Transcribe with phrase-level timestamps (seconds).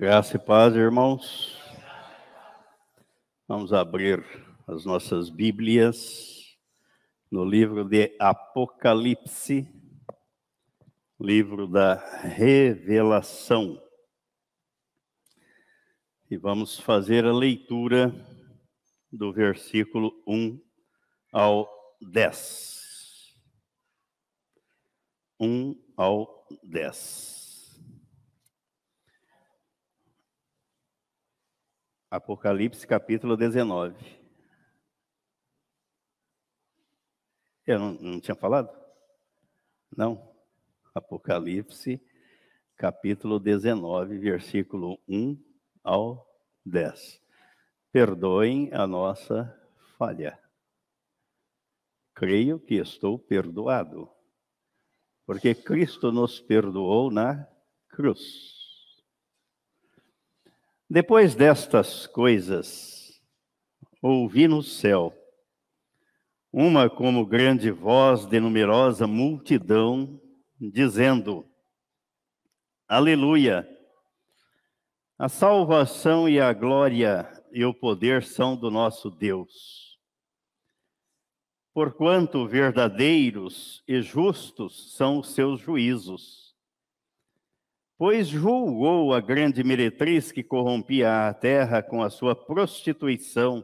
[0.00, 1.60] Graça e paz, irmãos.
[3.46, 4.24] Vamos abrir
[4.66, 6.56] as nossas Bíblias
[7.30, 9.68] no livro de Apocalipse,
[11.20, 13.78] livro da Revelação.
[16.30, 18.10] E vamos fazer a leitura
[19.12, 20.58] do versículo 1
[21.30, 21.68] ao
[22.00, 23.36] 10.
[25.38, 27.39] 1 ao 10.
[32.10, 33.94] Apocalipse capítulo 19.
[37.64, 38.68] Eu não, não, tinha falado?
[39.96, 40.28] Não.
[40.92, 42.04] Apocalipse
[42.76, 45.40] capítulo 19, versículo 1
[45.84, 46.26] ao
[46.66, 47.22] 10.
[47.92, 49.56] Perdoem a nossa
[49.96, 50.36] falha.
[52.12, 54.10] Creio que estou perdoado,
[55.24, 57.46] porque Cristo nos perdoou na
[57.88, 58.59] cruz.
[60.92, 63.22] Depois destas coisas,
[64.02, 65.14] ouvi no céu
[66.52, 70.20] uma como grande voz de numerosa multidão,
[70.60, 71.48] dizendo:
[72.88, 73.68] Aleluia!
[75.16, 79.96] A salvação e a glória e o poder são do nosso Deus.
[81.72, 86.49] Porquanto verdadeiros e justos são os seus juízos
[88.00, 93.62] pois julgou a grande meretriz que corrompia a terra com a sua prostituição,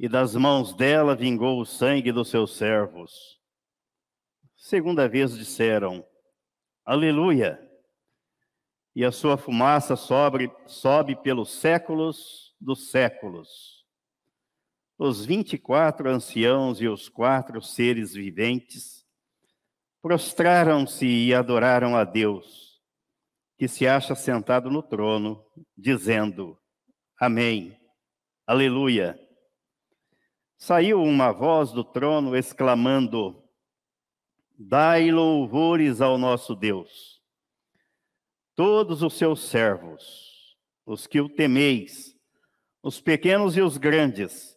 [0.00, 3.38] e das mãos dela vingou o sangue dos seus servos.
[4.56, 6.02] Segunda vez disseram:
[6.82, 7.60] Aleluia!
[8.96, 13.84] E a sua fumaça sobe, sobe pelos séculos dos séculos.
[14.96, 19.04] Os vinte e quatro anciãos e os quatro seres viventes
[20.00, 22.73] prostraram-se e adoraram a Deus
[23.56, 25.44] que se acha sentado no trono,
[25.76, 26.58] dizendo:
[27.18, 27.78] Amém,
[28.46, 29.18] Aleluia.
[30.58, 33.42] Saiu uma voz do trono exclamando:
[34.58, 37.22] Dai louvores ao nosso Deus,
[38.54, 42.14] todos os seus servos, os que o temeis,
[42.82, 44.54] os pequenos e os grandes.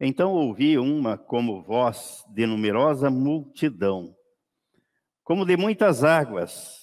[0.00, 4.12] Então ouvi uma como voz de numerosa multidão,
[5.22, 6.81] como de muitas águas,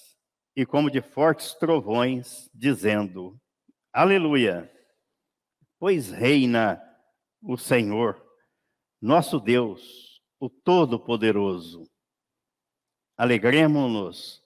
[0.60, 3.40] e como de fortes trovões, dizendo:
[3.94, 4.70] Aleluia!
[5.80, 6.84] Pois reina
[7.42, 8.22] o Senhor,
[9.02, 11.90] nosso Deus, o Todo-Poderoso.
[13.16, 14.44] Alegremos-nos,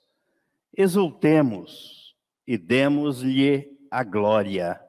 [0.77, 4.79] exultemos e demos-lhe a glória,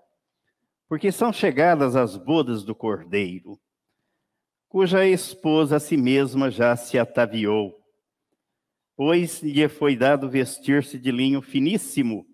[0.87, 3.59] porque são chegadas as bodas do Cordeiro,
[4.69, 7.83] cuja esposa a si mesma já se ataviou
[8.97, 12.27] pois lhe foi dado vestir-se de linho finíssimo,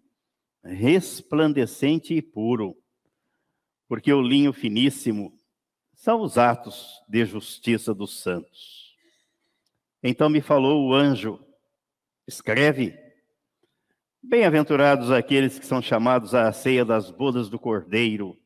[0.62, 2.76] resplandecente e puro,
[3.88, 5.36] porque o linho finíssimo
[5.94, 8.94] são os atos de justiça dos santos.
[10.02, 11.38] Então me falou o anjo:
[12.26, 12.98] escreve.
[14.22, 18.38] Bem-aventurados aqueles que são chamados à ceia das bodas do Cordeiro.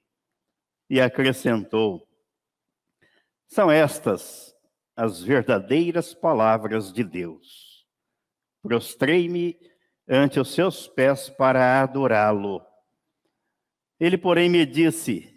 [0.88, 2.08] E acrescentou:
[3.46, 4.54] são estas
[4.96, 7.73] as verdadeiras palavras de Deus.
[8.64, 9.58] Prostrei-me
[10.08, 12.64] ante os seus pés para adorá-lo.
[14.00, 15.36] Ele, porém, me disse: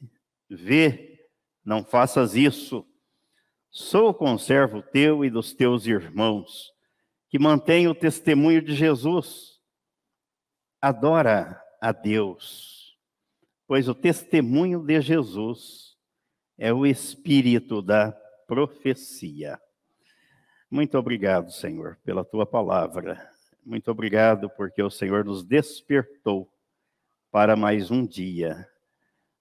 [0.50, 1.28] Vê,
[1.62, 2.88] não faças isso.
[3.70, 6.72] Sou conservo teu e dos teus irmãos,
[7.30, 9.60] que mantém o testemunho de Jesus.
[10.82, 12.98] Adora a Deus,
[13.68, 15.98] pois o testemunho de Jesus
[16.58, 18.14] é o espírito da
[18.48, 19.60] profecia.
[20.70, 23.32] Muito obrigado, Senhor, pela tua palavra.
[23.66, 26.52] Muito obrigado porque o Senhor nos despertou
[27.32, 28.68] para mais um dia.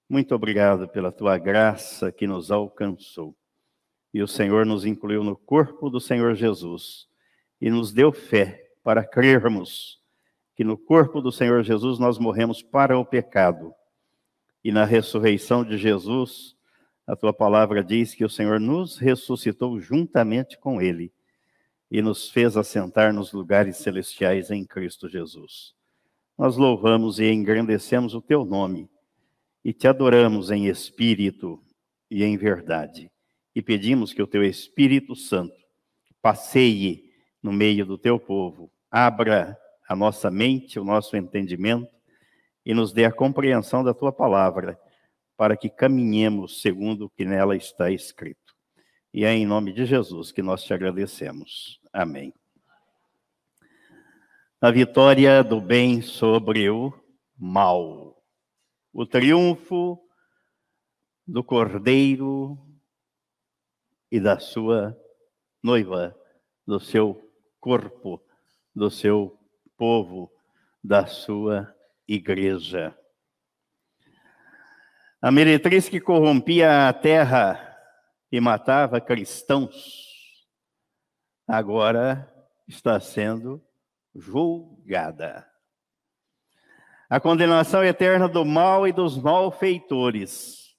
[0.09, 3.35] Muito obrigado pela tua graça que nos alcançou.
[4.15, 7.09] E o Senhor nos incluiu no corpo do Senhor Jesus
[7.61, 10.01] e nos deu fé para crermos
[10.55, 13.75] que no corpo do Senhor Jesus nós morremos para o pecado.
[14.63, 16.55] E na ressurreição de Jesus,
[17.05, 21.13] a tua palavra diz que o Senhor nos ressuscitou juntamente com ele
[21.91, 25.75] e nos fez assentar nos lugares celestiais em Cristo Jesus.
[26.37, 28.91] Nós louvamos e engrandecemos o teu nome
[29.65, 31.63] e te adoramos em espírito
[32.11, 33.11] e em verdade.
[33.55, 35.57] E pedimos que o teu Espírito Santo
[36.21, 37.11] passeie
[37.43, 39.57] no meio do teu povo, abra
[39.89, 41.91] a nossa mente, o nosso entendimento
[42.65, 44.79] e nos dê a compreensão da tua palavra,
[45.37, 48.46] para que caminhemos segundo o que nela está escrito.
[49.17, 51.81] E é em nome de Jesus que nós te agradecemos.
[51.91, 52.35] Amém.
[54.61, 56.93] A vitória do bem sobre o
[57.35, 58.23] mal.
[58.93, 59.99] O triunfo
[61.27, 62.59] do cordeiro
[64.13, 64.95] e da sua
[65.63, 66.15] noiva,
[66.67, 68.23] do seu corpo,
[68.75, 69.41] do seu
[69.79, 70.31] povo,
[70.85, 71.75] da sua
[72.07, 72.95] igreja.
[75.23, 77.76] A meretriz que corrompia a terra
[78.31, 80.47] e matava cristãos,
[81.47, 82.33] agora
[82.67, 83.65] está sendo
[84.15, 85.47] julgada.
[87.09, 90.75] A condenação eterna do mal e dos malfeitores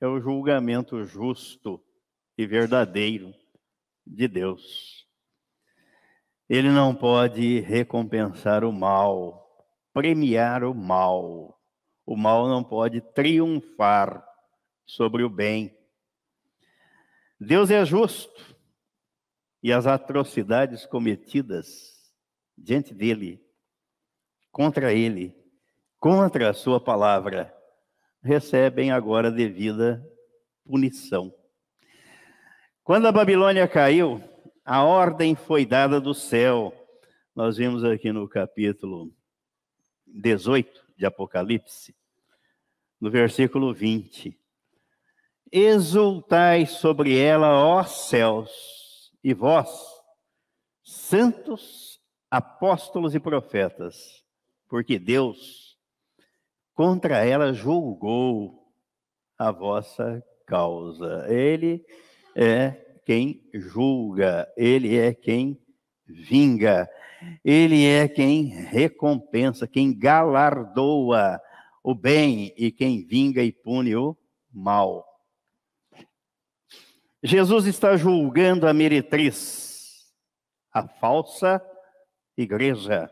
[0.00, 1.82] é o julgamento justo
[2.38, 3.34] e verdadeiro
[4.06, 5.04] de Deus.
[6.48, 11.58] Ele não pode recompensar o mal, premiar o mal.
[12.04, 14.24] O mal não pode triunfar
[14.86, 15.76] sobre o bem.
[17.38, 18.56] Deus é justo
[19.62, 21.96] e as atrocidades cometidas
[22.56, 23.44] diante dele,
[24.50, 25.36] contra ele,
[25.98, 27.52] contra a sua palavra,
[28.22, 30.02] recebem agora devida
[30.64, 31.34] punição.
[32.82, 34.22] Quando a Babilônia caiu,
[34.64, 36.72] a ordem foi dada do céu.
[37.34, 39.12] Nós vimos aqui no capítulo
[40.06, 41.94] 18 de Apocalipse,
[43.00, 44.38] no versículo 20.
[45.50, 49.70] Exultai sobre ela, ó céus, e vós,
[50.82, 52.00] santos
[52.30, 54.24] apóstolos e profetas,
[54.68, 55.78] porque Deus
[56.74, 58.72] contra ela julgou
[59.38, 61.26] a vossa causa.
[61.28, 61.84] Ele
[62.34, 62.70] é
[63.04, 65.58] quem julga, ele é quem
[66.06, 66.88] vinga,
[67.44, 71.40] ele é quem recompensa, quem galardoa
[71.82, 74.16] o bem e quem vinga e pune o
[74.52, 75.15] mal.
[77.22, 80.12] Jesus está julgando a meretriz,
[80.70, 81.62] a falsa
[82.36, 83.10] igreja,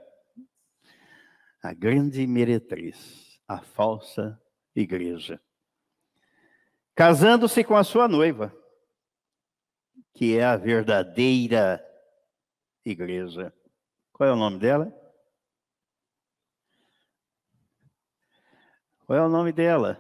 [1.63, 4.41] a grande meretriz, a falsa
[4.75, 5.41] igreja,
[6.95, 8.55] casando-se com a sua noiva,
[10.13, 11.85] que é a verdadeira
[12.85, 13.53] igreja.
[14.13, 14.93] Qual é o nome dela?
[19.07, 19.99] Qual é o nome dela?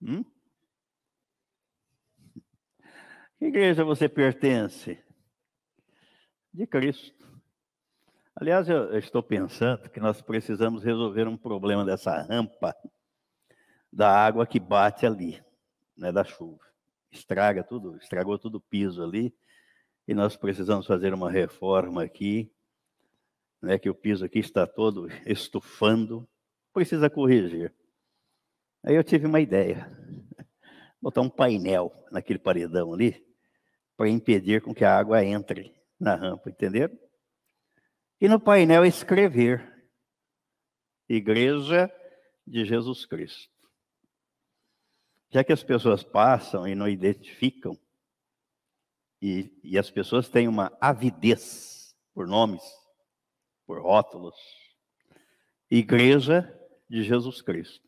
[0.00, 0.24] Hum?
[3.40, 5.02] Que igreja você pertence?
[6.52, 7.26] De Cristo.
[8.36, 12.76] Aliás, eu estou pensando que nós precisamos resolver um problema dessa rampa
[13.90, 15.42] da água que bate ali,
[15.96, 16.60] né, da chuva.
[17.10, 19.34] Estraga tudo, estragou todo o piso ali,
[20.06, 22.52] e nós precisamos fazer uma reforma aqui,
[23.62, 26.28] né, que o piso aqui está todo estufando,
[26.74, 27.74] precisa corrigir.
[28.84, 29.90] Aí eu tive uma ideia,
[31.00, 33.29] botar um painel naquele paredão ali,
[34.00, 36.98] para impedir com que a água entre na rampa, entenderam?
[38.18, 39.62] E no painel escrever
[41.06, 41.92] Igreja
[42.46, 43.52] de Jesus Cristo.
[45.28, 47.78] Já que as pessoas passam e não identificam,
[49.20, 52.62] e, e as pessoas têm uma avidez por nomes,
[53.66, 54.34] por rótulos,
[55.70, 56.58] Igreja
[56.88, 57.86] de Jesus Cristo.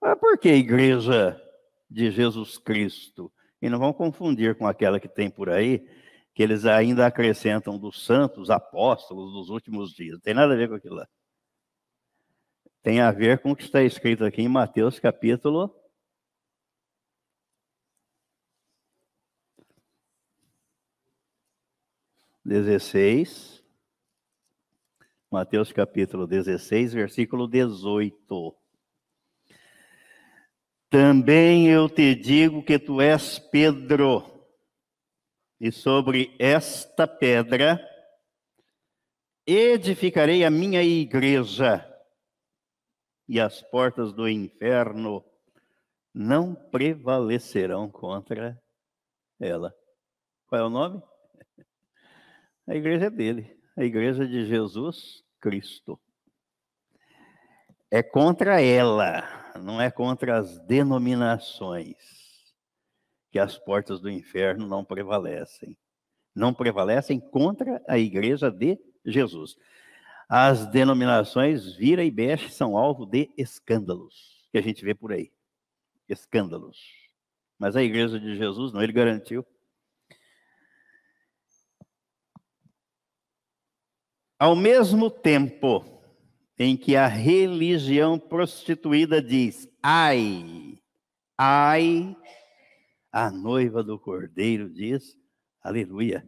[0.00, 1.42] Mas por que Igreja
[1.90, 3.32] de Jesus Cristo?
[3.60, 5.86] E não vão confundir com aquela que tem por aí,
[6.34, 10.14] que eles ainda acrescentam dos santos apóstolos dos últimos dias.
[10.14, 11.08] Não tem nada a ver com aquilo lá.
[12.82, 15.74] Tem a ver com o que está escrito aqui em Mateus capítulo
[22.44, 23.62] dezesseis.
[25.30, 28.56] Mateus capítulo 16, versículo 18.
[30.90, 34.24] Também eu te digo que tu és Pedro,
[35.60, 37.78] e sobre esta pedra
[39.46, 41.84] edificarei a minha igreja,
[43.28, 45.22] e as portas do inferno
[46.14, 48.58] não prevalecerão contra
[49.38, 49.74] ela.
[50.46, 51.02] Qual é o nome?
[52.66, 56.00] A igreja é dele, a igreja de Jesus Cristo.
[57.90, 61.96] É contra ela não é contra as denominações
[63.30, 65.76] que as portas do inferno não prevalecem.
[66.34, 69.56] Não prevalecem contra a igreja de Jesus.
[70.28, 75.32] As denominações vira e mexe são alvo de escândalos, que a gente vê por aí.
[76.08, 76.78] Escândalos.
[77.58, 79.44] Mas a igreja de Jesus não, ele garantiu.
[84.38, 85.97] Ao mesmo tempo,
[86.58, 90.78] em que a religião prostituída diz: ai,
[91.36, 92.16] ai,
[93.12, 95.16] a noiva do cordeiro diz:
[95.62, 96.26] aleluia.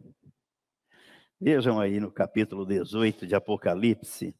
[1.39, 4.35] Vejam aí no capítulo 18 de Apocalipse,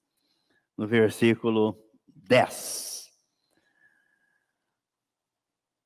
[0.77, 1.75] no versículo
[2.07, 3.09] 10.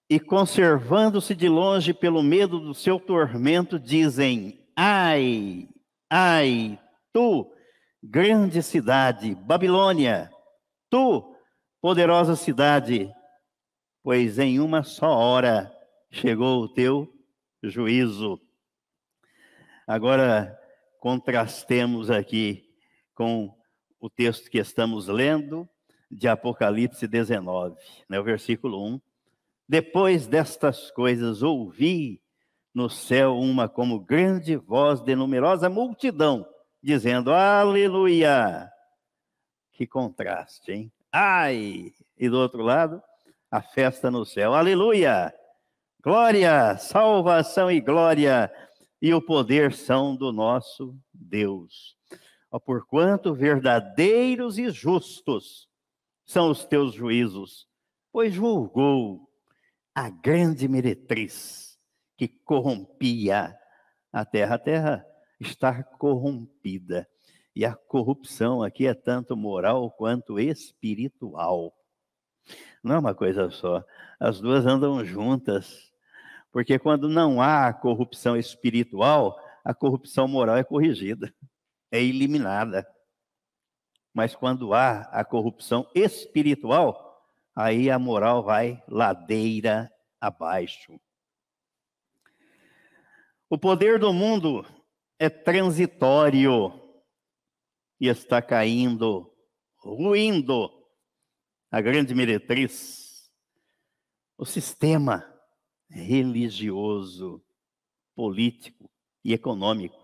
[0.07, 5.67] E conservando-se de longe pelo medo do seu tormento, dizem: Ai,
[6.11, 6.79] ai,
[7.11, 7.54] tu,
[8.07, 10.29] grande cidade, Babilônia,
[10.89, 11.35] tu,
[11.81, 13.11] poderosa cidade,
[14.03, 15.71] pois em uma só hora
[16.11, 17.11] chegou o teu
[17.63, 18.39] juízo.
[19.87, 20.57] Agora,
[20.99, 22.63] contrastemos aqui
[23.15, 23.51] com
[23.99, 25.67] o texto que estamos lendo
[26.09, 27.75] de Apocalipse 19,
[28.07, 29.01] né, o versículo 1.
[29.67, 32.21] Depois destas coisas, ouvi
[32.73, 36.45] no céu uma como grande voz de numerosa multidão,
[36.85, 38.71] dizendo: Aleluia!
[39.73, 40.93] Que contraste, hein?
[41.11, 41.91] Ai!
[42.15, 43.01] E do outro lado,
[43.49, 44.53] a festa no céu.
[44.53, 45.33] Aleluia!
[46.03, 48.53] Glória, salvação e glória
[49.01, 51.97] e o poder são do nosso Deus.
[52.63, 55.67] Porquanto verdadeiros e justos
[56.23, 57.67] são os teus juízos,
[58.11, 59.27] pois julgou
[59.93, 61.77] a grande meretriz
[62.15, 63.57] que corrompia
[64.13, 64.55] a terra.
[64.55, 67.07] A terra está corrompida.
[67.55, 71.73] E a corrupção aqui é tanto moral quanto espiritual.
[72.83, 73.83] Não é uma coisa só.
[74.19, 75.91] As duas andam juntas.
[76.51, 81.33] Porque quando não há corrupção espiritual, a corrupção moral é corrigida,
[81.91, 82.87] é eliminada.
[84.13, 87.25] Mas quando há a corrupção espiritual,
[87.55, 90.99] aí a moral vai ladeira abaixo.
[93.49, 94.65] O poder do mundo
[95.17, 96.73] é transitório
[97.99, 99.33] e está caindo,
[99.77, 100.69] ruindo
[101.71, 103.31] a grande meretriz.
[104.37, 105.23] O sistema
[105.89, 107.41] religioso,
[108.13, 108.91] político
[109.23, 110.03] e econômico,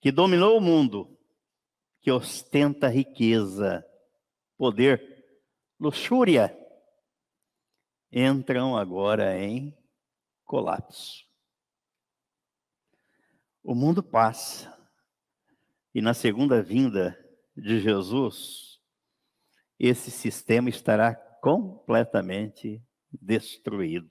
[0.00, 1.16] que dominou o mundo,
[2.00, 3.84] que ostenta riqueza,
[4.56, 5.00] poder,
[5.78, 6.56] luxúria,
[8.10, 9.76] entram agora em
[10.44, 11.27] colapso.
[13.68, 14.74] O mundo passa,
[15.94, 17.14] e na segunda vinda
[17.54, 18.80] de Jesus,
[19.78, 22.82] esse sistema estará completamente
[23.12, 24.08] destruído.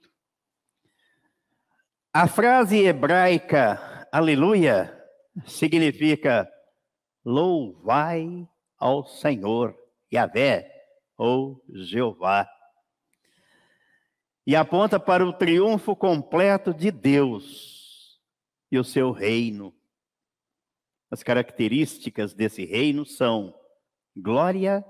[2.14, 4.96] A frase hebraica aleluia
[5.48, 6.48] significa
[7.26, 8.48] louvai
[8.78, 9.76] ao Senhor,
[10.14, 10.72] Yahvé
[11.18, 12.48] ou Jeová.
[14.46, 17.77] E aponta para o triunfo completo de Deus
[18.72, 19.74] e o seu reino.
[21.10, 23.54] As características desse reino são
[24.16, 24.86] glória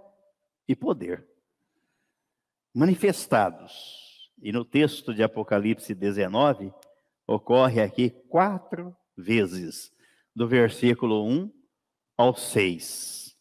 [0.68, 1.28] e poder
[2.78, 4.30] manifestados.
[4.40, 6.72] E no texto de Apocalipse 19,
[7.26, 9.92] ocorre aqui quatro vezes,
[10.36, 11.52] do versículo 1
[12.16, 13.36] ao 6.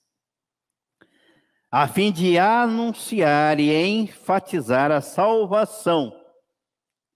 [1.71, 6.19] A fim de anunciar e enfatizar a salvação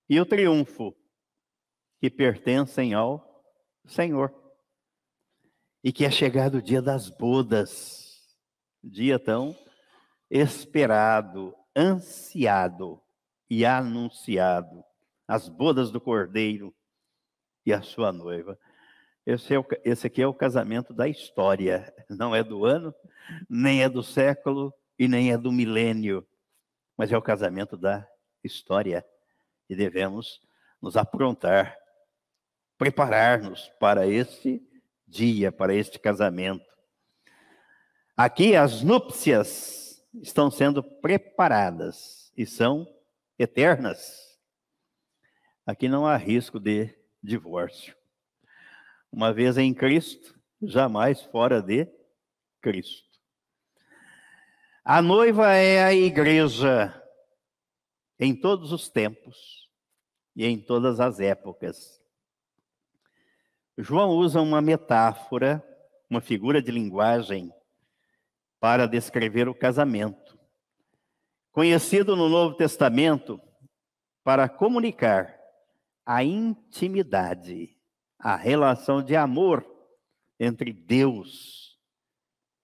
[0.07, 0.95] e o triunfo
[2.01, 3.45] que pertencem ao
[3.87, 4.35] Senhor.
[5.85, 8.37] E que é chegado o dia das bodas,
[8.83, 9.57] dia tão
[10.31, 13.01] esperado, ansiado
[13.49, 14.85] e anunciado
[15.27, 16.75] as bodas do cordeiro
[17.65, 18.59] e a sua noiva.
[19.25, 22.95] Esse, é o, esse aqui é o casamento da história, não é do ano,
[23.49, 26.27] nem é do século e nem é do milênio,
[26.97, 28.07] mas é o casamento da
[28.43, 29.05] história.
[29.69, 30.41] E devemos
[30.81, 31.77] nos aprontar,
[32.81, 34.67] preparar-nos para este
[35.07, 36.65] dia, para este casamento.
[38.17, 42.87] Aqui as núpcias estão sendo preparadas e são
[43.39, 44.41] eternas.
[45.67, 46.89] Aqui não há risco de
[47.23, 47.95] divórcio.
[49.13, 51.87] Uma vez em Cristo, jamais fora de
[52.63, 53.11] Cristo.
[54.83, 56.99] A noiva é a igreja
[58.19, 59.69] em todos os tempos
[60.35, 62.00] e em todas as épocas.
[63.83, 65.65] João usa uma metáfora,
[66.09, 67.53] uma figura de linguagem
[68.59, 70.39] para descrever o casamento.
[71.53, 73.41] Conhecido no Novo Testamento
[74.23, 75.35] para comunicar
[76.05, 77.77] a intimidade,
[78.19, 79.67] a relação de amor
[80.39, 81.79] entre Deus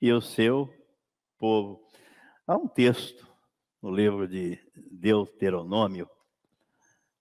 [0.00, 0.72] e o seu
[1.38, 1.86] povo.
[2.46, 3.26] Há um texto
[3.82, 4.58] no livro de
[4.90, 6.08] Deuteronômio,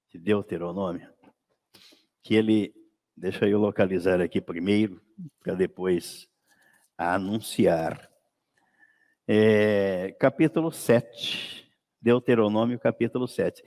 [0.09, 1.13] de Deuteronômio,
[2.23, 2.73] que ele,
[3.15, 5.01] deixa eu localizar aqui primeiro,
[5.41, 6.27] para depois
[6.97, 8.09] anunciar.
[9.27, 11.67] É, capítulo 7,
[12.01, 13.63] Deuteronômio, capítulo 7,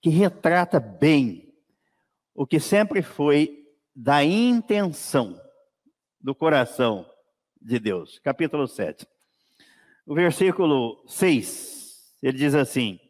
[0.00, 1.52] que retrata bem
[2.34, 5.40] o que sempre foi da intenção
[6.20, 7.04] do coração
[7.60, 8.18] de Deus.
[8.20, 9.06] Capítulo 7.
[10.06, 13.00] O versículo 6, ele diz assim: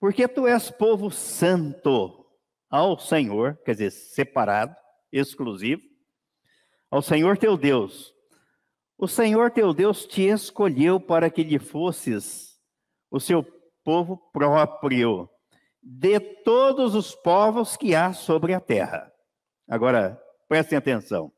[0.00, 2.25] Porque tu és povo santo
[2.70, 4.74] ao Senhor, quer dizer, separado,
[5.12, 5.82] exclusivo,
[6.90, 8.14] ao Senhor teu Deus.
[8.98, 12.58] O Senhor teu Deus te escolheu para que lhe fosses
[13.10, 13.44] o seu
[13.84, 15.28] povo próprio,
[15.82, 19.12] de todos os povos que há sobre a terra.
[19.68, 21.32] Agora, prestem atenção.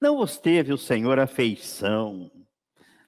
[0.00, 2.30] Não vos teve o Senhor afeição,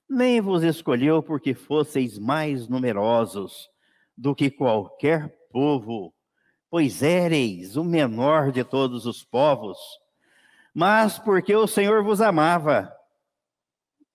[0.09, 3.69] nem vos escolheu porque fosseis mais numerosos
[4.17, 6.15] do que qualquer povo,
[6.77, 9.79] pois éreis o menor de todos os povos,
[10.75, 12.95] mas porque o Senhor vos amava,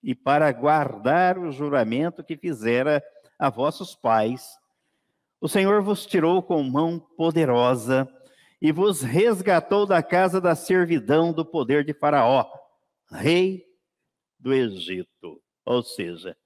[0.00, 3.02] e para guardar o juramento que fizera
[3.36, 4.56] a vossos pais,
[5.40, 8.08] o Senhor vos tirou com mão poderosa
[8.60, 12.48] e vos resgatou da casa da servidão do poder de Faraó
[13.10, 13.66] rei
[14.38, 15.42] do Egito.
[15.64, 16.36] Ou seja,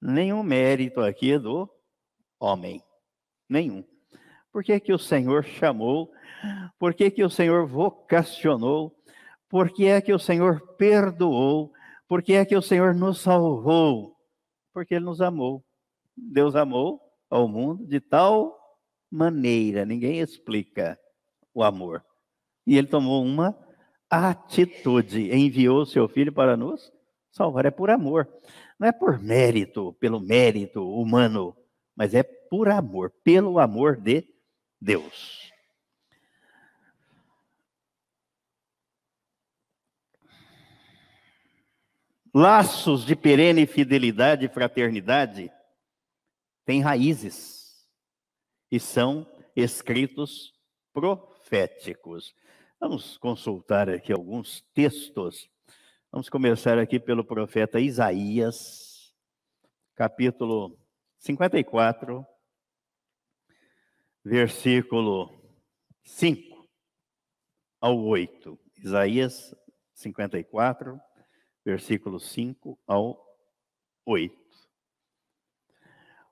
[0.00, 1.68] nenhum mérito aqui do
[2.40, 2.82] homem.
[3.46, 3.84] Nenhum.
[4.58, 6.10] Por que, que o Senhor chamou?
[6.80, 8.92] Por que, que o Senhor vocacionou?
[9.48, 11.72] Por que é que o Senhor perdoou?
[12.08, 14.16] Por que é que o Senhor nos salvou?
[14.74, 15.64] Porque Ele nos amou.
[16.16, 17.00] Deus amou
[17.30, 18.58] ao mundo de tal
[19.08, 20.98] maneira, ninguém explica
[21.54, 22.04] o amor.
[22.66, 23.56] E Ele tomou uma
[24.10, 25.32] atitude.
[25.32, 26.92] Enviou seu filho para nos
[27.30, 27.64] salvar.
[27.64, 28.28] É por amor.
[28.76, 31.56] Não é por mérito, pelo mérito humano,
[31.94, 34.37] mas é por amor, pelo amor de Deus.
[42.32, 45.50] Laços de perene fidelidade e fraternidade
[46.64, 47.88] têm raízes
[48.70, 50.52] e são escritos
[50.92, 52.34] proféticos.
[52.78, 55.50] Vamos consultar aqui alguns textos.
[56.12, 59.12] Vamos começar aqui pelo profeta Isaías,
[59.96, 60.78] capítulo
[61.18, 62.24] 54,
[64.28, 65.40] versículo
[66.04, 66.68] 5
[67.80, 68.58] ao 8.
[68.76, 69.54] Isaías
[69.94, 71.00] 54,
[71.64, 73.18] versículo 5 ao
[74.04, 74.36] 8.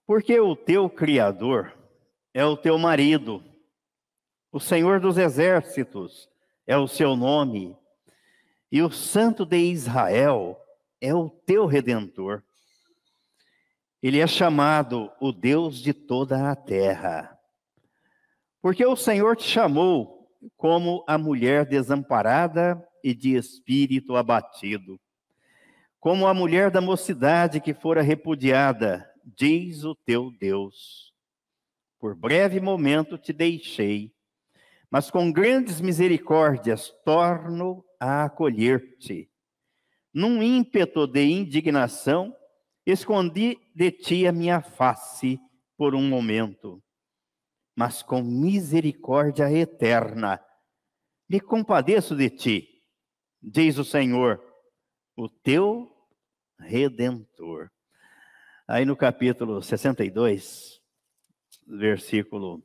[0.07, 1.75] Porque o teu Criador
[2.35, 3.43] é o teu marido,
[4.53, 6.29] o Senhor dos exércitos,
[6.67, 7.75] é o seu nome,
[8.71, 10.61] e o Santo de Israel
[11.01, 12.45] é o teu redentor.
[14.03, 17.36] Ele é chamado o Deus de toda a terra.
[18.67, 24.99] Porque o Senhor te chamou como a mulher desamparada e de espírito abatido,
[26.01, 31.15] como a mulher da mocidade que fora repudiada, diz o teu Deus.
[32.01, 34.13] Por breve momento te deixei,
[34.91, 39.31] mas com grandes misericórdias torno a acolher-te.
[40.13, 42.35] Num ímpeto de indignação,
[42.85, 45.39] escondi de ti a minha face
[45.77, 46.83] por um momento,
[47.77, 50.43] mas com misericórdia eterna
[51.29, 52.83] me compadeço de ti,
[53.41, 54.43] diz o Senhor,
[55.15, 55.93] o teu
[56.59, 57.71] redentor.
[58.67, 60.81] Aí no capítulo 62,
[61.67, 62.63] versículo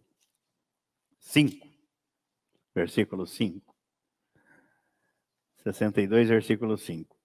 [1.19, 1.71] 5
[2.73, 3.73] versículo 5.
[5.63, 7.15] 62, versículo 5.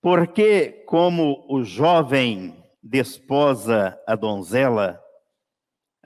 [0.00, 5.02] Porque, como o jovem desposa a donzela,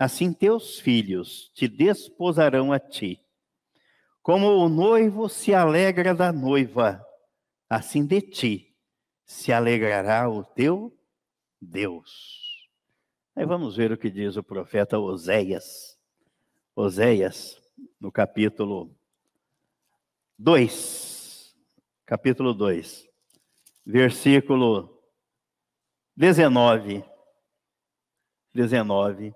[0.01, 3.23] assim teus filhos te desposarão a ti.
[4.23, 7.05] Como o noivo se alegra da noiva,
[7.69, 8.75] assim de ti
[9.27, 10.99] se alegrará o teu
[11.61, 12.67] Deus.
[13.37, 15.99] Aí vamos ver o que diz o profeta Oséias.
[16.75, 17.61] Oséias,
[18.01, 18.97] no capítulo
[20.39, 21.55] 2,
[22.07, 23.07] capítulo 2,
[23.85, 24.99] versículo
[26.17, 27.05] 19,
[28.55, 29.35] 19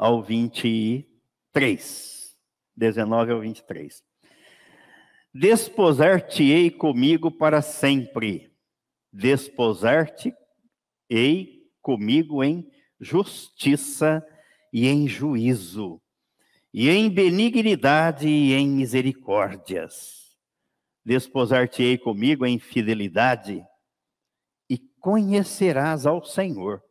[0.00, 2.34] ao 23.
[2.74, 4.02] 19 ao 23.
[5.34, 8.50] Desposar-te-ei comigo para sempre,
[9.12, 12.66] desposar-te-ei comigo em
[12.98, 14.26] justiça
[14.72, 16.00] e em juízo
[16.72, 20.34] e em benignidade e em misericórdias.
[21.04, 23.62] Desposar-te-ei comigo em fidelidade
[24.68, 26.82] e conhecerás ao Senhor.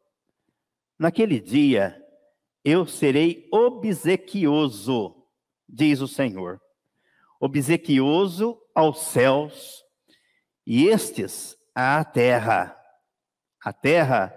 [0.98, 2.00] Naquele dia
[2.64, 5.16] eu serei obsequioso,
[5.68, 6.62] diz o Senhor,
[7.40, 9.84] obsequioso aos céus
[10.66, 12.76] e estes à terra.
[13.64, 14.34] A terra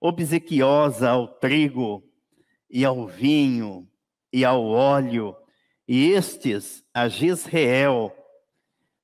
[0.00, 2.02] obsequiosa ao trigo
[2.70, 3.88] e ao vinho
[4.32, 5.36] e ao óleo,
[5.86, 8.12] e estes a Gisrael,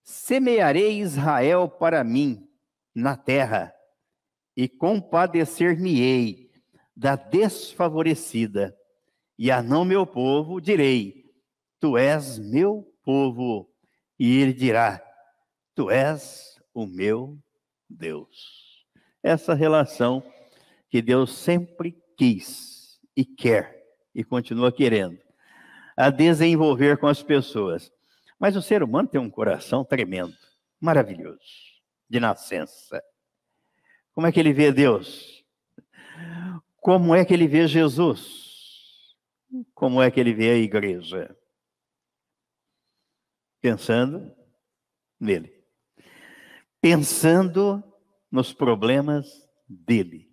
[0.03, 2.49] Semearei Israel para mim
[2.93, 3.73] na terra,
[4.57, 6.50] e compadecer-me-ei
[7.01, 8.77] da desfavorecida,
[9.39, 11.25] e a não meu povo direi:
[11.81, 13.71] Tu és meu povo,
[14.19, 15.03] e ele dirá:
[15.75, 17.39] Tu és o meu
[17.89, 18.85] Deus.
[19.23, 20.23] Essa relação
[20.91, 23.83] que Deus sempre quis e quer
[24.15, 25.19] e continua querendo
[25.97, 27.91] a desenvolver com as pessoas.
[28.39, 30.37] Mas o ser humano tem um coração tremendo,
[30.79, 31.41] maravilhoso,
[32.11, 33.03] de nascença.
[34.13, 35.40] Como é que ele vê Deus?
[36.81, 39.15] Como é que ele vê Jesus?
[39.75, 41.37] Como é que ele vê a igreja?
[43.61, 44.35] Pensando
[45.19, 45.53] nele.
[46.81, 47.85] Pensando
[48.31, 50.33] nos problemas dele,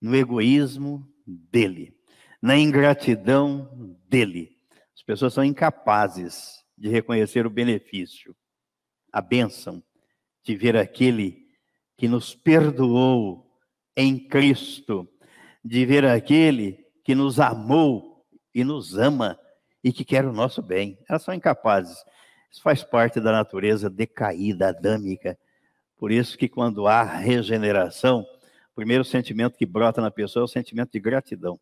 [0.00, 1.94] no egoísmo dele,
[2.40, 4.56] na ingratidão dele.
[4.94, 8.34] As pessoas são incapazes de reconhecer o benefício,
[9.12, 9.82] a bênção
[10.42, 11.46] de ver aquele
[11.96, 13.44] que nos perdoou
[13.96, 15.08] em Cristo,
[15.64, 18.24] de ver aquele que nos amou
[18.54, 19.38] e nos ama
[19.82, 20.98] e que quer o nosso bem.
[21.08, 21.96] Elas são incapazes.
[22.50, 25.38] Isso faz parte da natureza decaída, adâmica.
[25.96, 30.48] Por isso que quando há regeneração, o primeiro sentimento que brota na pessoa é o
[30.48, 31.58] sentimento de gratidão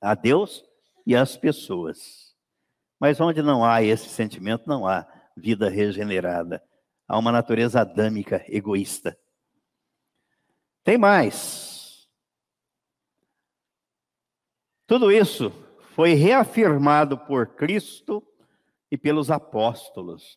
[0.00, 0.64] a Deus
[1.06, 2.34] e às pessoas.
[2.98, 6.62] Mas onde não há esse sentimento, não há vida regenerada.
[7.06, 9.18] Há uma natureza adâmica, egoísta.
[10.84, 11.69] Tem mais.
[14.90, 15.52] Tudo isso
[15.94, 18.20] foi reafirmado por Cristo
[18.90, 20.36] e pelos apóstolos,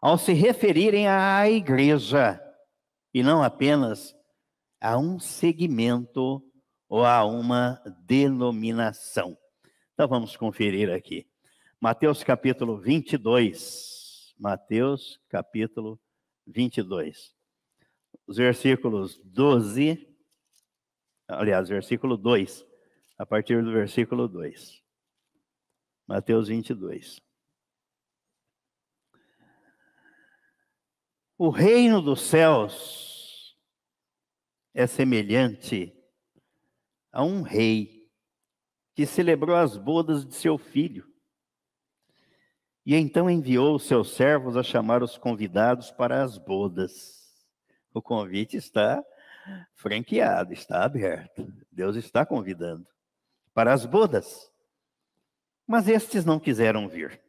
[0.00, 2.40] ao se referirem à igreja,
[3.12, 4.14] e não apenas
[4.80, 6.40] a um segmento
[6.88, 9.36] ou a uma denominação.
[9.94, 11.26] Então vamos conferir aqui.
[11.80, 14.32] Mateus capítulo 22.
[14.38, 15.98] Mateus capítulo
[16.46, 17.34] 22.
[18.28, 20.08] Os versículos 12,
[21.26, 22.67] aliás, versículo 2,
[23.18, 24.80] a partir do versículo 2.
[26.06, 27.20] Mateus 22.
[31.36, 33.58] O reino dos céus
[34.72, 35.92] é semelhante
[37.12, 38.08] a um rei
[38.94, 41.06] que celebrou as bodas de seu filho
[42.86, 47.46] e então enviou seus servos a chamar os convidados para as bodas.
[47.92, 49.04] O convite está
[49.74, 51.52] franqueado, está aberto.
[51.70, 52.86] Deus está convidando
[53.58, 54.48] para as bodas.
[55.66, 57.20] Mas estes não quiseram vir.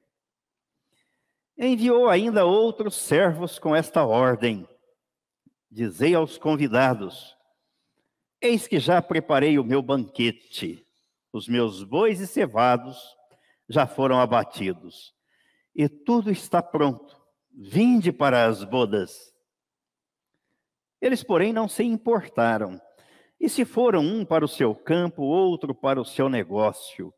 [1.57, 4.69] Enviou ainda outros servos com esta ordem:
[5.71, 7.35] Dizei aos convidados:
[8.39, 10.85] Eis que já preparei o meu banquete,
[11.33, 12.95] os meus bois e cevados
[13.67, 15.15] já foram abatidos
[15.73, 17.19] e tudo está pronto.
[17.51, 19.33] Vinde para as bodas.
[21.01, 22.79] Eles, porém, não se importaram.
[23.39, 27.13] E se foram um para o seu campo, outro para o seu negócio.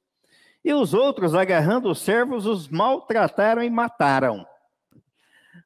[0.64, 4.46] E os outros, agarrando os servos, os maltrataram e mataram.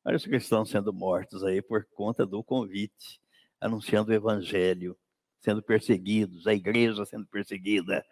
[0.06, 3.20] Olha os estão sendo mortos aí por conta do convite,
[3.60, 4.98] anunciando o evangelho,
[5.40, 8.06] sendo perseguidos, a igreja sendo perseguida.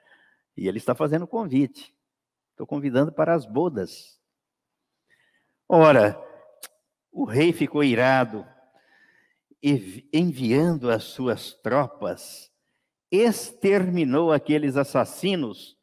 [0.58, 1.96] E ele está fazendo convite.
[2.52, 4.20] Estou convidando para as bodas.
[5.68, 6.20] Ora,
[7.12, 8.46] o rei ficou irado
[10.12, 12.52] enviando as suas tropas,
[13.10, 15.78] exterminou aqueles assassinos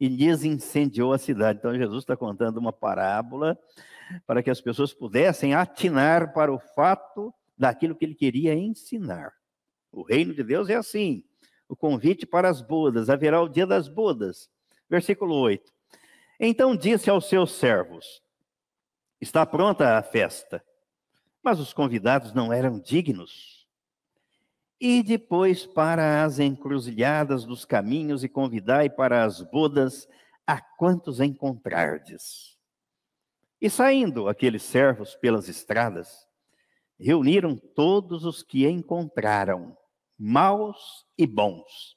[0.00, 1.58] e lhes incendiou a cidade.
[1.58, 3.56] Então, Jesus está contando uma parábola
[4.26, 9.32] para que as pessoas pudessem atinar para o fato daquilo que ele queria ensinar.
[9.92, 11.22] O reino de Deus é assim:
[11.68, 14.50] o convite para as bodas, haverá o dia das bodas.
[14.88, 15.72] Versículo 8.
[16.40, 18.22] Então disse aos seus servos:
[19.20, 20.64] Está pronta a festa.
[21.42, 23.66] Mas os convidados não eram dignos.
[24.80, 30.08] E depois para as encruzilhadas dos caminhos e convidai para as bodas
[30.46, 32.58] a quantos encontrardes.
[33.60, 36.26] E saindo aqueles servos pelas estradas,
[36.98, 39.76] reuniram todos os que encontraram,
[40.18, 41.96] maus e bons.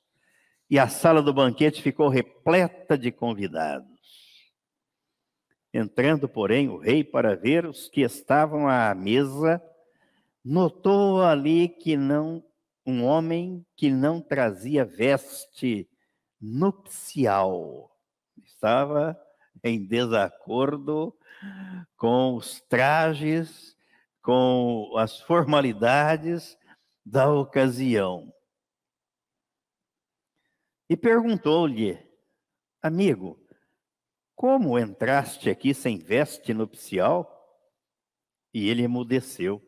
[0.69, 3.92] E a sala do banquete ficou repleta de convidados.
[5.73, 9.61] Entrando, porém, o rei para ver os que estavam à mesa,
[10.45, 12.43] notou ali que não
[12.85, 15.89] um homem que não trazia veste
[16.39, 17.89] nupcial.
[18.43, 19.17] Estava
[19.63, 21.17] em desacordo
[21.95, 23.75] com os trajes,
[24.21, 26.57] com as formalidades
[27.05, 28.33] da ocasião.
[30.89, 31.97] E perguntou-lhe,
[32.81, 33.42] amigo,
[34.43, 37.29] como entraste aqui sem veste nupcial?
[38.53, 39.65] e ele emudeceu.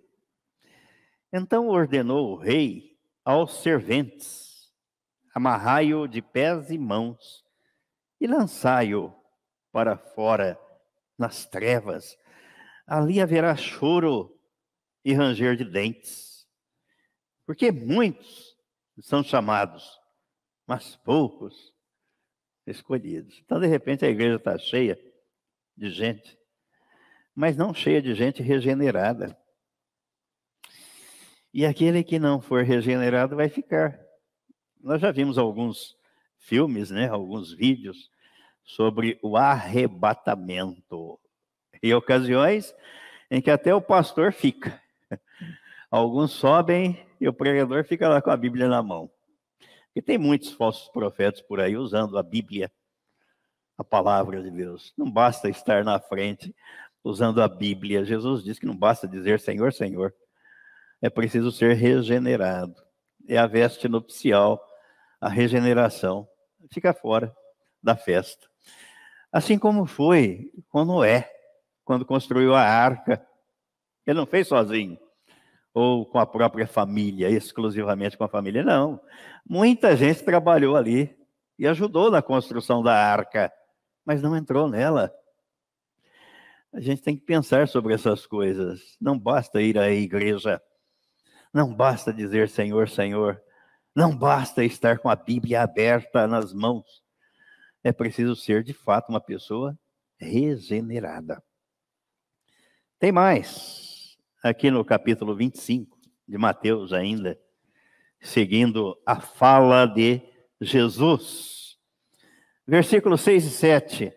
[1.32, 4.70] Então ordenou o rei aos serventes:
[5.34, 7.42] amarrai-o de pés e mãos
[8.20, 9.16] e lançai-o
[9.72, 10.60] para fora
[11.18, 12.18] nas trevas.
[12.86, 14.38] Ali haverá choro
[15.06, 16.46] e ranger de dentes.
[17.46, 18.58] Porque muitos
[19.00, 19.90] são chamados,
[20.68, 21.74] mas poucos
[22.66, 23.42] escolhidos.
[23.46, 25.00] Então, de repente, a igreja está cheia
[25.76, 26.38] de gente,
[27.34, 29.38] mas não cheia de gente regenerada.
[31.54, 33.98] E aquele que não for regenerado vai ficar.
[34.82, 35.96] Nós já vimos alguns
[36.38, 38.10] filmes, né, alguns vídeos
[38.64, 41.20] sobre o arrebatamento.
[41.82, 42.76] E ocasiões
[43.30, 44.82] em que até o pastor fica.
[45.90, 49.10] Alguns sobem e o pregador fica lá com a Bíblia na mão.
[49.96, 52.72] E tem muitos falsos profetas por aí usando a Bíblia,
[53.78, 54.94] a palavra de Deus.
[54.98, 56.54] Não basta estar na frente
[57.04, 58.04] usando a Bíblia.
[58.04, 60.14] Jesus disse que não basta dizer Senhor, Senhor.
[61.02, 62.76] É preciso ser regenerado.
[63.28, 64.62] É a veste nupcial,
[65.22, 66.28] a regeneração.
[66.72, 67.34] Fica fora
[67.82, 68.48] da festa.
[69.32, 71.30] Assim como foi com Noé,
[71.84, 73.26] quando construiu a arca.
[74.06, 75.00] Ele não fez sozinho,
[75.76, 79.00] ou com a própria família, exclusivamente com a família, não.
[79.48, 81.16] Muita gente trabalhou ali
[81.60, 83.52] e ajudou na construção da arca,
[84.04, 85.14] mas não entrou nela.
[86.74, 88.98] A gente tem que pensar sobre essas coisas.
[89.00, 90.60] Não basta ir à igreja,
[91.54, 93.40] não basta dizer Senhor, Senhor,
[93.96, 97.06] não basta estar com a Bíblia aberta nas mãos
[97.86, 99.78] é preciso ser de fato uma pessoa
[100.18, 101.42] regenerada.
[102.98, 103.95] Tem mais,
[104.48, 107.36] aqui no capítulo 25 de Mateus, ainda,
[108.22, 110.22] seguindo a fala de
[110.62, 111.80] Jesus.
[112.68, 114.14] Versículos 6 e 7.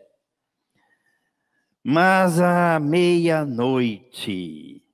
[1.83, 4.85] Mas à meia-noite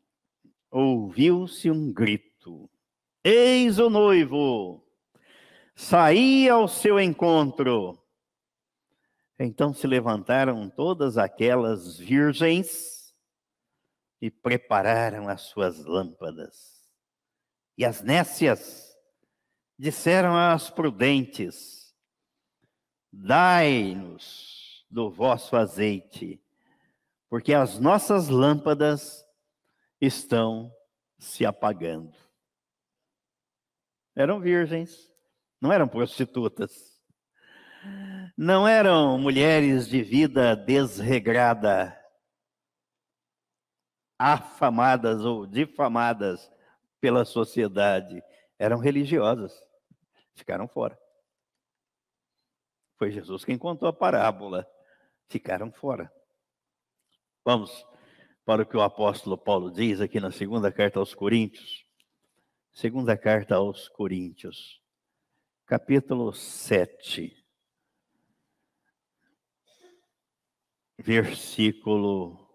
[0.70, 2.70] ouviu-se um grito:
[3.24, 4.86] Eis o noivo!
[5.74, 8.00] Saí ao seu encontro
[9.36, 12.93] então se levantaram todas aquelas virgens
[14.24, 16.88] e prepararam as suas lâmpadas.
[17.76, 18.96] E as nécias
[19.78, 21.94] disseram às prudentes:
[23.12, 26.42] Dai-nos do vosso azeite,
[27.28, 29.22] porque as nossas lâmpadas
[30.00, 30.74] estão
[31.18, 32.16] se apagando.
[34.16, 35.12] Eram virgens,
[35.60, 36.94] não eram prostitutas
[38.36, 41.96] não eram mulheres de vida desregrada,
[44.24, 46.50] afamadas ou difamadas
[46.98, 48.22] pela sociedade,
[48.58, 49.52] eram religiosas,
[50.34, 50.98] ficaram fora.
[52.96, 54.66] Foi Jesus quem contou a parábola,
[55.28, 56.10] ficaram fora.
[57.44, 57.86] Vamos
[58.46, 61.84] para o que o apóstolo Paulo diz aqui na segunda carta aos Coríntios.
[62.72, 64.80] Segunda carta aos Coríntios,
[65.66, 67.44] capítulo 7.
[70.96, 72.48] versículo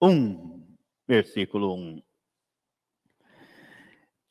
[0.00, 0.65] 1.
[1.06, 2.02] Versículo 1.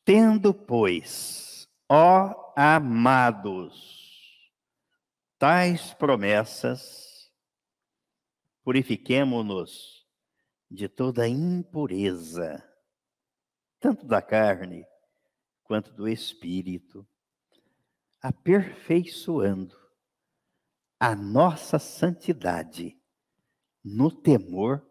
[0.04, 4.52] Tendo, pois, ó amados,
[5.38, 7.32] tais promessas,
[8.62, 10.06] purifiquemo-nos
[10.70, 12.62] de toda impureza,
[13.80, 14.84] tanto da carne
[15.64, 17.06] quanto do espírito,
[18.20, 19.76] aperfeiçoando
[20.98, 22.98] a nossa santidade
[23.84, 24.84] no temor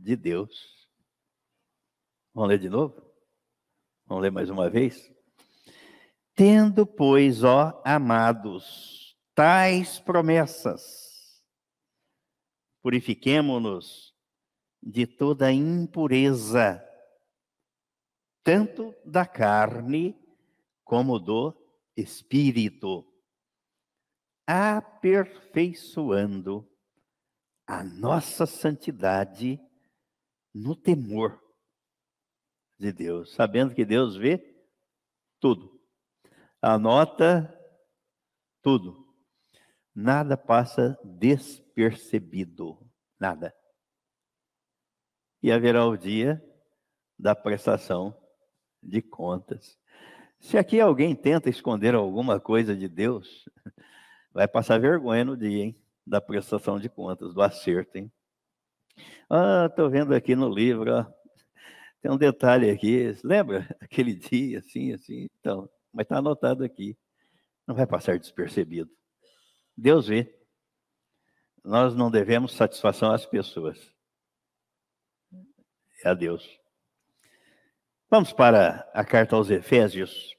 [0.00, 0.88] de Deus.
[2.32, 2.94] Vamos ler de novo?
[4.06, 5.12] Vamos ler mais uma vez?
[6.34, 11.44] Tendo, pois, ó amados, tais promessas,
[12.82, 14.14] purifiquemo-nos
[14.82, 16.82] de toda impureza,
[18.42, 20.18] tanto da carne
[20.82, 21.54] como do
[21.94, 23.04] espírito,
[24.46, 26.66] aperfeiçoando
[27.66, 29.60] a nossa santidade
[30.54, 31.40] no temor
[32.78, 34.56] de Deus, sabendo que Deus vê
[35.38, 35.80] tudo,
[36.60, 37.56] anota
[38.62, 39.14] tudo,
[39.94, 42.78] nada passa despercebido,
[43.18, 43.54] nada.
[45.42, 46.42] E haverá o dia
[47.18, 48.16] da prestação
[48.82, 49.78] de contas.
[50.38, 53.48] Se aqui alguém tenta esconder alguma coisa de Deus,
[54.32, 55.80] vai passar vergonha no dia, hein?
[56.06, 58.10] da prestação de contas, do acerto, hein?
[59.28, 61.06] Ah, estou vendo aqui no livro, ó,
[62.00, 66.96] tem um detalhe aqui, lembra aquele dia, assim, assim, então, mas está anotado aqui,
[67.66, 68.90] não vai passar despercebido.
[69.76, 70.36] Deus vê.
[71.64, 73.78] Nós não devemos satisfação às pessoas.
[76.04, 76.58] é a Deus.
[78.10, 80.34] Vamos para a carta aos Efésios.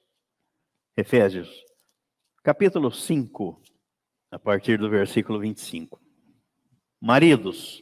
[0.97, 1.63] Efésios,
[2.43, 3.61] capítulo 5,
[4.29, 6.01] a partir do versículo 25.
[6.99, 7.81] Maridos,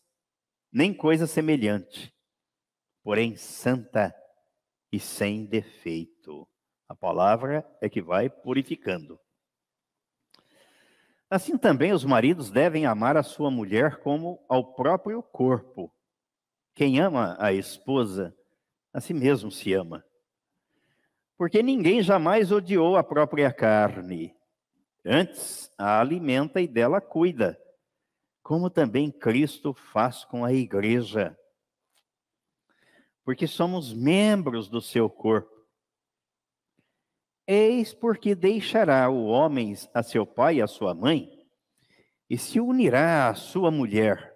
[0.71, 2.13] nem coisa semelhante,
[3.03, 4.15] porém santa
[4.91, 6.47] e sem defeito.
[6.87, 9.19] A palavra é que vai purificando.
[11.29, 15.89] Assim também os maridos devem amar a sua mulher como ao próprio corpo.
[16.73, 18.35] Quem ama a esposa,
[18.93, 20.03] a si mesmo se ama.
[21.37, 24.35] Porque ninguém jamais odiou a própria carne.
[25.05, 27.57] Antes, a alimenta e dela cuida,
[28.41, 31.37] como também Cristo faz com a igreja.
[33.23, 35.49] Porque somos membros do seu corpo.
[37.45, 41.29] Eis porque deixará o homem a seu pai e a sua mãe,
[42.29, 44.33] e se unirá à sua mulher,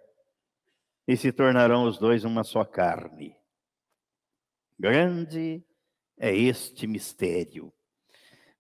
[1.08, 3.36] e se tornarão os dois uma só carne.
[4.78, 5.64] Grande
[6.18, 7.72] é este mistério.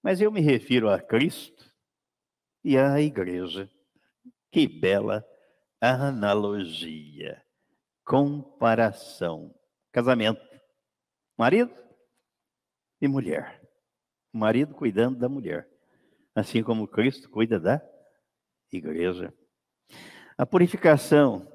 [0.02, 1.70] Mas eu me refiro a Cristo
[2.64, 3.70] e à igreja.
[4.52, 5.26] Que bela
[5.92, 7.42] analogia,
[8.04, 9.54] comparação.
[9.92, 10.42] Casamento,
[11.38, 11.74] marido
[13.02, 13.66] e mulher
[14.36, 15.66] o marido cuidando da mulher,
[16.36, 17.82] assim como Cristo cuida da
[18.70, 19.34] igreja.
[20.38, 21.50] A purificação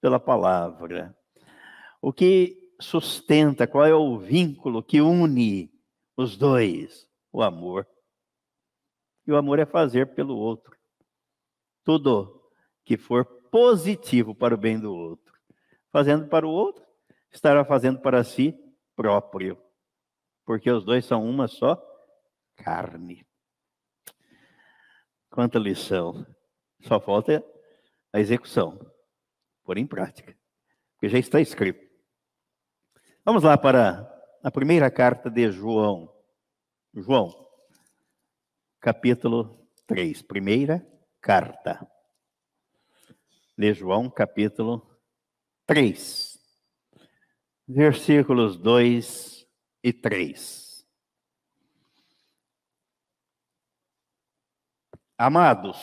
[0.00, 1.12] pela palavra.
[2.00, 5.72] O que sustenta, qual é o vínculo que une
[6.16, 7.10] os dois?
[7.32, 7.84] O amor.
[9.26, 10.76] E o amor é fazer pelo outro.
[11.82, 12.48] Tudo
[12.84, 15.32] que for positivo para o bem do outro.
[15.92, 16.84] Fazendo para o outro,
[17.30, 18.52] estará fazendo para si
[18.96, 19.56] próprio.
[20.44, 21.80] Porque os dois são uma só
[22.56, 23.24] carne.
[25.30, 26.26] Quanta lição.
[26.80, 27.44] Só falta
[28.12, 28.76] a execução,
[29.62, 30.36] por em prática,
[30.94, 31.88] porque já está escrito.
[33.24, 34.02] Vamos lá para
[34.42, 36.12] a primeira carta de João.
[36.92, 37.32] João,
[38.80, 40.22] capítulo 3.
[40.22, 40.84] Primeira
[41.20, 41.88] carta
[43.56, 44.86] de João, capítulo
[45.66, 46.38] 3.
[47.66, 49.46] Versículos 2
[49.82, 50.86] e 3.
[55.16, 55.78] Amados,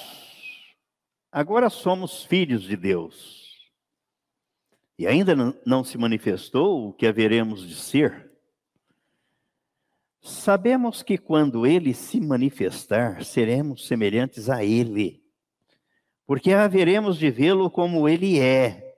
[1.32, 3.72] agora somos filhos de Deus.
[5.00, 5.34] E ainda
[5.66, 8.30] não se manifestou o que haveremos de ser.
[10.22, 15.21] Sabemos que quando ele se manifestar, seremos semelhantes a ele,
[16.32, 18.96] porque haveremos de vê-lo como ele é.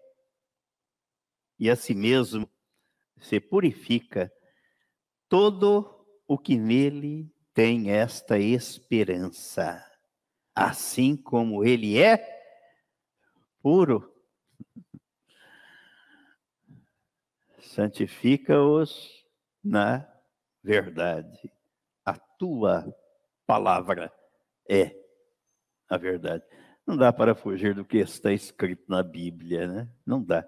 [1.58, 2.48] E a si mesmo
[3.17, 4.32] se purifica
[5.28, 9.84] todo o que nele tem esta esperança
[10.54, 12.24] assim como ele é
[13.63, 14.13] puro.
[17.62, 19.26] Santifica-os
[19.63, 20.08] na
[20.62, 21.52] verdade.
[22.06, 22.96] A tua
[23.48, 24.13] palavra
[24.69, 24.96] é
[25.89, 26.46] a verdade.
[26.86, 29.89] Não dá para fugir do que está escrito na Bíblia, né?
[30.06, 30.46] Não dá.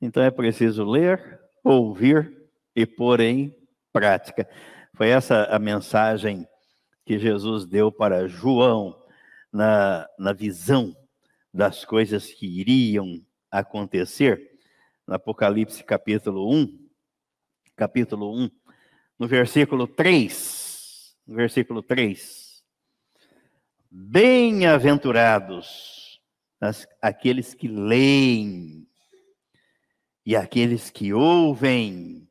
[0.00, 3.56] Então é preciso ler, ouvir e pôr em
[3.92, 4.48] prática.
[4.94, 6.46] Foi essa a mensagem
[7.04, 9.00] que Jesus deu para João
[9.52, 10.94] na, na visão
[11.52, 14.50] das coisas que iriam acontecer,
[15.06, 16.88] no Apocalipse capítulo 1,
[17.76, 18.50] capítulo 1,
[19.18, 22.41] no versículo 3, no versículo 3.
[23.94, 26.18] Bem-aventurados
[27.02, 28.88] aqueles que leem
[30.24, 32.26] e aqueles que ouvem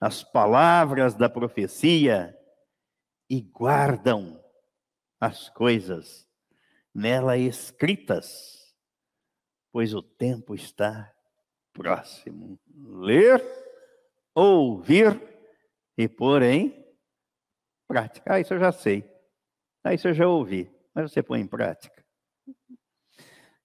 [0.00, 2.34] as palavras da profecia
[3.28, 4.42] e guardam
[5.20, 6.26] as coisas
[6.94, 8.74] nela escritas,
[9.70, 11.12] pois o tempo está
[11.74, 12.58] próximo.
[12.74, 13.44] Ler,
[14.34, 15.20] ouvir
[15.98, 16.82] e pôr em
[17.86, 18.32] prática.
[18.32, 19.19] Ah, isso eu já sei.
[19.82, 20.70] Ah, isso eu já ouvi.
[20.94, 22.04] Mas você põe em prática.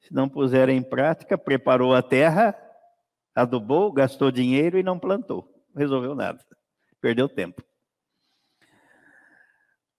[0.02, 2.56] Se não puser em prática, preparou a terra,
[3.34, 5.52] adubou, gastou dinheiro e não plantou.
[5.76, 6.46] Resolveu nada.
[7.02, 7.64] Perdeu tempo.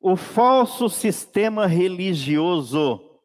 [0.00, 3.20] O falso sistema religioso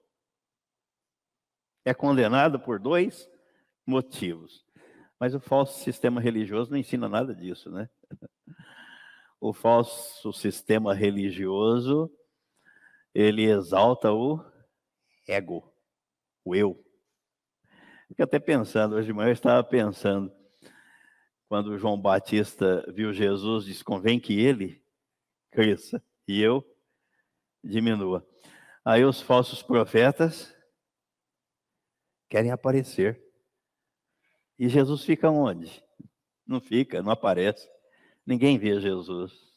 [1.86, 3.30] é condenado por dois
[3.86, 4.66] motivos.
[5.20, 7.88] Mas o falso sistema religioso não ensina nada disso, né?
[9.40, 12.12] O falso sistema religioso,
[13.14, 14.40] ele exalta o
[15.28, 15.74] ego,
[16.44, 16.84] o eu.
[18.08, 20.32] Fico até pensando, hoje de manhã eu estava pensando,
[21.48, 24.82] quando João Batista viu Jesus, disse: convém que ele
[25.52, 26.64] cresça e eu
[27.64, 28.26] diminua.
[28.84, 30.56] Aí os falsos profetas
[32.30, 33.22] querem aparecer.
[34.58, 35.84] E Jesus fica onde?
[36.48, 37.70] Não fica, não aparece.
[38.26, 39.51] Ninguém vê Jesus.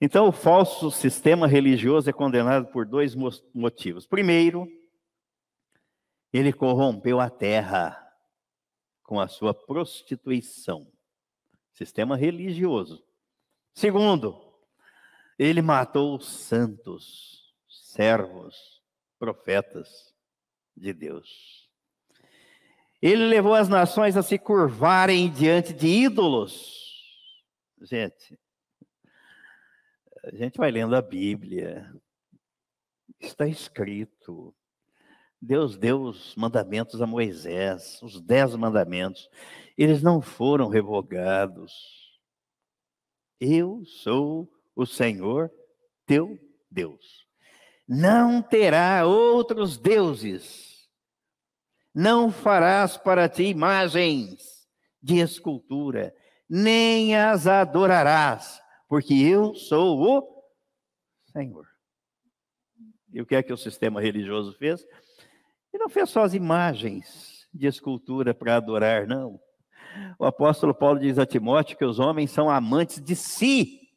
[0.00, 3.14] Então, o falso sistema religioso é condenado por dois
[3.54, 4.06] motivos.
[4.06, 4.66] Primeiro,
[6.32, 7.96] ele corrompeu a terra
[9.02, 10.90] com a sua prostituição.
[11.74, 13.04] Sistema religioso.
[13.74, 14.40] Segundo,
[15.38, 18.82] ele matou os santos, servos,
[19.18, 20.14] profetas
[20.76, 21.68] de Deus.
[23.02, 26.78] Ele levou as nações a se curvarem diante de ídolos.
[27.82, 28.38] Gente,
[30.24, 31.92] a gente vai lendo a Bíblia,
[33.18, 34.54] está escrito.
[35.40, 39.28] Deus deu os mandamentos a Moisés, os dez mandamentos.
[39.76, 41.72] Eles não foram revogados.
[43.40, 45.50] Eu sou o Senhor
[46.06, 46.38] teu
[46.70, 47.26] Deus.
[47.88, 50.88] Não terá outros deuses.
[51.94, 54.68] Não farás para ti imagens
[55.02, 56.14] de escultura,
[56.48, 58.60] nem as adorarás,
[58.90, 60.44] porque eu sou o
[61.26, 61.64] Senhor.
[63.12, 64.84] E o que é que o sistema religioso fez?
[65.72, 69.40] E não fez só as imagens de escultura para adorar, não.
[70.18, 73.92] O apóstolo Paulo diz a Timóteo que os homens são amantes de si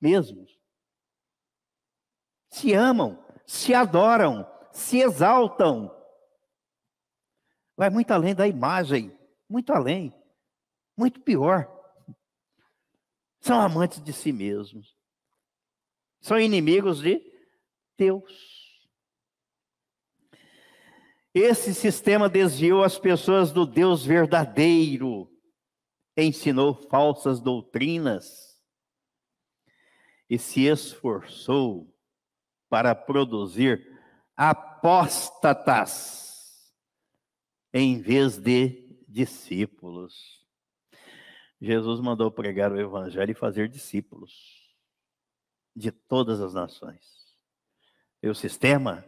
[0.00, 0.58] mesmos.
[2.48, 5.94] Se amam, se adoram, se exaltam.
[7.76, 9.14] Vai muito além da imagem,
[9.46, 10.14] muito além,
[10.96, 11.77] muito pior.
[13.40, 14.96] São amantes de si mesmos.
[16.20, 17.22] São inimigos de
[17.96, 18.58] Deus.
[21.32, 25.30] Esse sistema desviou as pessoas do Deus verdadeiro,
[26.16, 28.58] ensinou falsas doutrinas
[30.28, 31.94] e se esforçou
[32.68, 33.86] para produzir
[34.36, 36.28] apóstatas
[37.72, 40.37] em vez de discípulos.
[41.60, 44.72] Jesus mandou pregar o evangelho e fazer discípulos
[45.74, 47.36] de todas as nações.
[48.22, 49.04] E o sistema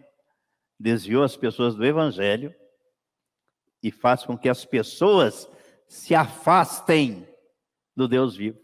[0.79, 2.55] desviou as pessoas do evangelho
[3.83, 5.49] e faz com que as pessoas
[5.87, 7.27] se afastem
[7.97, 8.61] do Deus vivo,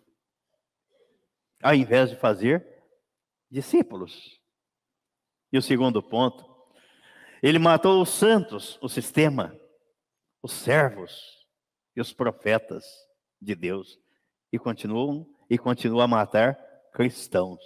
[1.62, 2.66] ao invés de fazer
[3.50, 4.40] discípulos.
[5.52, 6.44] E o segundo ponto,
[7.42, 9.58] ele matou os santos, o sistema,
[10.42, 11.46] os servos
[11.94, 13.05] e os profetas
[13.40, 13.98] de Deus
[14.52, 16.54] e continuam e continua a matar
[16.92, 17.60] cristãos.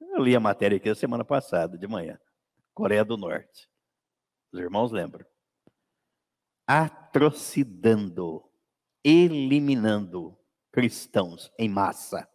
[0.00, 2.18] Eu li a matéria aqui a semana passada de manhã.
[2.74, 3.68] Coreia do Norte.
[4.52, 5.24] Os irmãos lembram.
[6.66, 8.44] Atrocidando,
[9.04, 10.38] eliminando
[10.72, 12.28] cristãos em massa.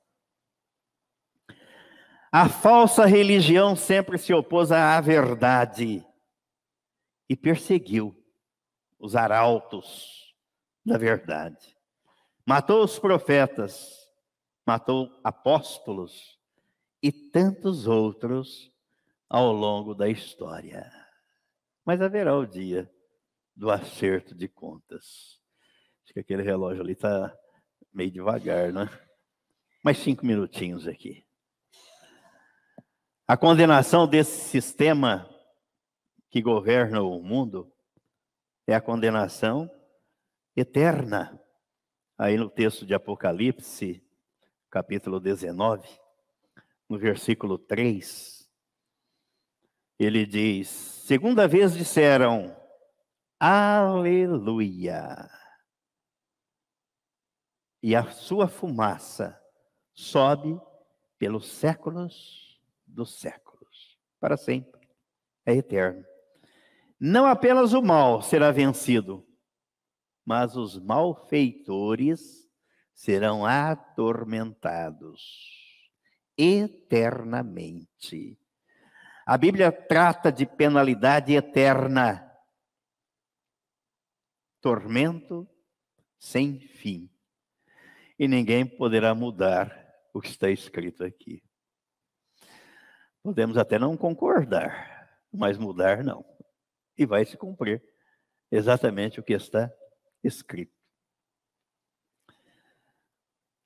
[2.31, 6.05] A falsa religião sempre se opôs à verdade
[7.29, 8.13] e perseguiu
[8.99, 10.35] os arautos
[10.85, 11.74] da verdade.
[12.45, 14.07] Matou os profetas,
[14.67, 16.39] matou apóstolos
[17.01, 18.71] e tantos outros
[19.27, 20.91] ao longo da história.
[21.83, 22.91] Mas haverá o dia
[23.55, 25.39] do acerto de contas.
[26.03, 27.35] Acho que aquele relógio ali está
[27.91, 28.89] meio devagar, né?
[29.83, 31.25] Mais cinco minutinhos aqui.
[33.27, 35.27] A condenação desse sistema
[36.29, 37.73] que governa o mundo
[38.67, 39.67] é a condenação
[40.55, 41.41] eterna.
[42.17, 44.01] Aí no texto de Apocalipse,
[44.69, 45.87] capítulo 19,
[46.87, 48.49] no versículo 3,
[49.99, 52.55] ele diz: Segunda vez disseram,
[53.37, 55.29] Aleluia.
[57.83, 59.39] E a sua fumaça
[59.93, 60.59] sobe
[61.19, 64.89] pelos séculos dos séculos, para sempre.
[65.45, 66.05] É eterno.
[66.99, 69.24] Não apenas o mal será vencido,
[70.25, 72.49] mas os malfeitores
[72.93, 75.21] serão atormentados
[76.37, 78.37] eternamente.
[79.25, 82.31] A Bíblia trata de penalidade eterna,
[84.61, 85.47] tormento
[86.17, 87.09] sem fim.
[88.17, 91.43] E ninguém poderá mudar o que está escrito aqui.
[93.21, 96.23] Podemos até não concordar, mas mudar não.
[96.97, 97.83] E vai se cumprir
[98.51, 99.69] exatamente o que está
[100.25, 100.73] escrito.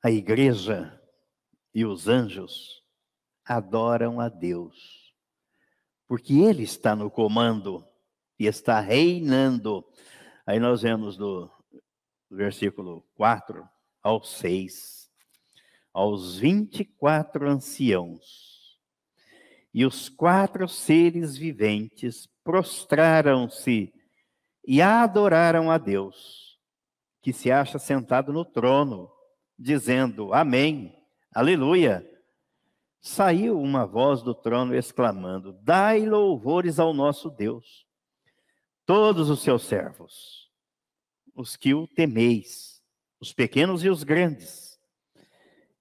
[0.03, 1.01] A igreja
[1.73, 2.83] e os anjos
[3.45, 5.13] adoram a Deus,
[6.07, 7.85] porque Ele está no comando
[8.37, 9.85] e está reinando.
[10.45, 11.51] Aí nós vemos do
[12.29, 13.67] versículo 4
[14.01, 15.11] ao 6,
[15.93, 18.49] aos 24 anciãos
[19.73, 23.93] e os quatro seres viventes prostraram-se
[24.65, 26.48] e adoraram a Deus,
[27.29, 29.07] que se acha sentado no trono,
[29.57, 30.95] dizendo: Amém,
[31.31, 32.03] Aleluia.
[32.99, 37.85] Saiu uma voz do trono exclamando: Dai louvores ao nosso Deus,
[38.83, 40.49] todos os seus servos,
[41.35, 42.81] os que o temeis,
[43.19, 44.79] os pequenos e os grandes.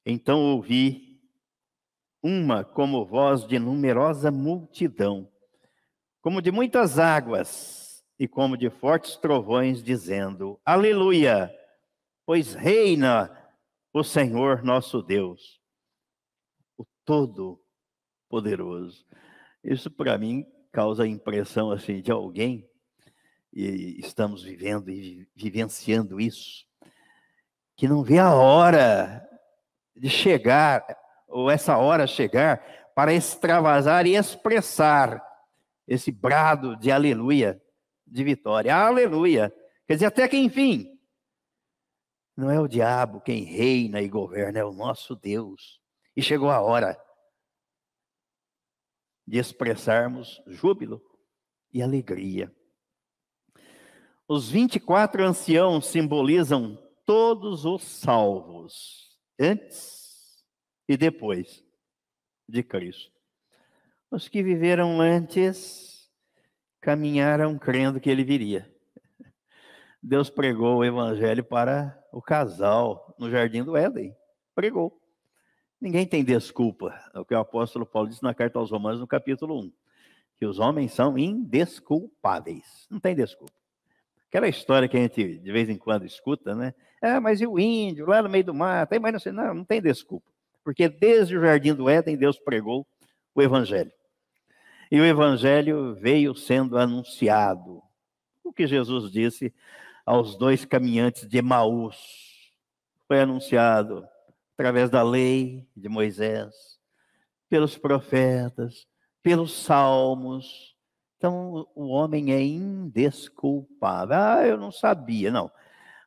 [0.05, 1.19] Então ouvi
[2.23, 5.33] uma como voz de numerosa multidão,
[6.21, 7.78] como de muitas águas
[8.19, 11.55] e como de fortes trovões, dizendo: Aleluia,
[12.27, 13.31] pois reina
[13.93, 15.61] o Senhor nosso Deus,
[16.77, 19.07] o Todo-Poderoso.
[19.63, 22.69] Isso para mim causa a impressão assim de alguém
[23.53, 26.67] e estamos vivendo e vivenciando isso,
[27.77, 29.27] que não vê a hora
[29.97, 30.85] de chegar
[31.27, 32.63] ou essa hora chegar
[32.95, 35.23] para extravasar e expressar
[35.87, 37.61] esse brado de aleluia,
[38.11, 38.75] de vitória.
[38.75, 39.55] Aleluia.
[39.87, 40.99] Quer dizer, até que enfim,
[42.37, 45.81] não é o diabo quem reina e governa, é o nosso Deus.
[46.17, 47.01] E chegou a hora
[49.27, 51.03] de expressarmos júbilo
[51.73, 52.55] e alegria.
[54.27, 60.45] Os 24 anciãos simbolizam todos os salvos, antes
[60.87, 61.65] e depois
[62.49, 63.13] de Cristo.
[64.11, 65.88] Os que viveram antes
[66.81, 68.71] caminharam crendo que ele viria.
[70.03, 74.17] Deus pregou o evangelho para o casal no jardim do Éden.
[74.55, 75.01] Pregou.
[75.81, 76.99] Ninguém tem desculpa.
[77.15, 79.73] É o que o apóstolo Paulo disse na carta aos Romanos, no capítulo 1.
[80.37, 82.87] Que os homens são indesculpáveis.
[82.91, 83.53] Não tem desculpa.
[84.29, 86.75] Aquela história que a gente de vez em quando escuta, né?
[87.01, 89.01] Ah, mas e o índio lá no meio do mato?
[89.01, 90.31] Mas não sei, não, não tem desculpa.
[90.63, 92.87] Porque desde o jardim do Éden, Deus pregou
[93.35, 93.93] o evangelho.
[94.91, 97.83] E o evangelho veio sendo anunciado.
[98.43, 99.55] O que Jesus disse
[100.05, 102.53] aos dois caminhantes de Emaús.
[103.07, 104.07] Foi anunciado
[104.55, 106.81] através da lei de Moisés,
[107.49, 108.87] pelos profetas,
[109.23, 110.75] pelos salmos.
[111.17, 114.17] Então, o homem é indesculpável.
[114.17, 115.31] Ah, eu não sabia.
[115.31, 115.51] Não.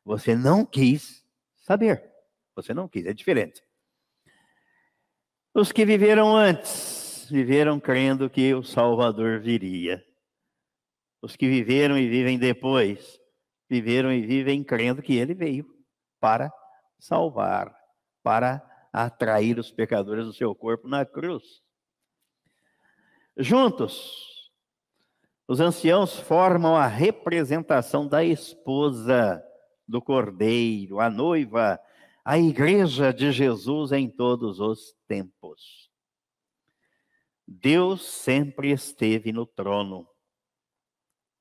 [0.04, 1.24] Você não quis
[1.62, 2.10] saber.
[2.54, 3.62] Você não quis, é diferente.
[5.54, 7.01] Os que viveram antes,
[7.32, 10.04] viveram crendo que o Salvador viria.
[11.20, 13.18] Os que viveram e vivem depois,
[13.68, 15.66] viveram e vivem crendo que ele veio
[16.20, 16.52] para
[16.98, 17.74] salvar,
[18.22, 18.62] para
[18.92, 21.62] atrair os pecadores do seu corpo na cruz.
[23.36, 24.52] Juntos,
[25.48, 29.42] os anciãos formam a representação da esposa
[29.88, 31.80] do cordeiro, a noiva,
[32.24, 35.81] a igreja de Jesus em todos os tempos.
[37.52, 40.08] Deus sempre esteve no trono.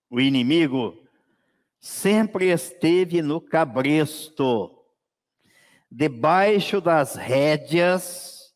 [0.10, 1.08] O inimigo
[1.80, 4.78] sempre esteve no cabresto,
[5.90, 8.54] debaixo das rédeas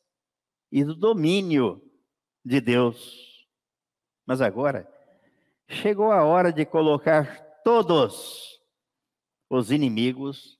[0.72, 1.82] e do domínio
[2.43, 3.47] de Deus.
[4.26, 4.88] Mas agora
[5.68, 8.60] chegou a hora de colocar todos
[9.49, 10.60] os inimigos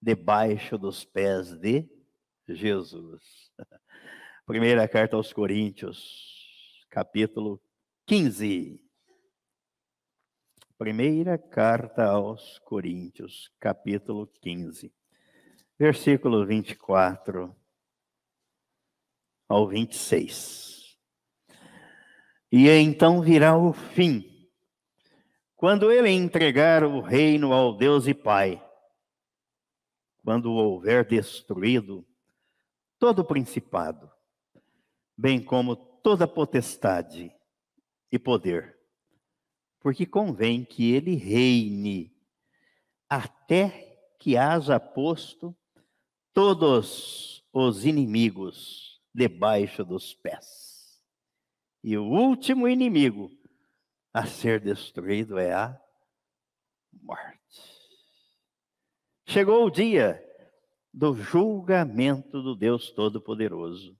[0.00, 1.88] debaixo dos pés de
[2.48, 3.41] Jesus.
[4.44, 7.62] Primeira carta aos Coríntios, capítulo
[8.04, 8.84] 15.
[10.76, 14.92] Primeira carta aos Coríntios, capítulo 15,
[15.78, 17.54] versículo 24
[19.48, 20.98] ao 26.
[22.50, 24.50] E então virá o fim,
[25.54, 28.60] quando ele entregar o reino ao Deus e Pai,
[30.24, 32.04] quando houver destruído
[32.98, 34.10] todo o principado,
[35.22, 37.32] bem como toda potestade
[38.10, 38.82] e poder
[39.82, 42.14] porque convém que ele reine
[43.10, 45.54] até que haja posto
[46.32, 51.02] todos os inimigos debaixo dos pés.
[51.82, 53.30] E o último inimigo
[54.14, 55.78] a ser destruído é a
[57.02, 57.42] morte.
[59.26, 60.24] Chegou o dia
[60.94, 63.98] do julgamento do Deus Todo-Poderoso.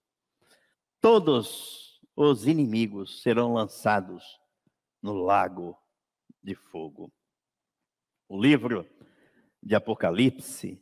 [1.03, 4.23] Todos os inimigos serão lançados
[5.03, 5.77] no lago
[6.41, 7.13] de fogo.
[8.29, 8.89] O livro
[9.61, 10.81] de Apocalipse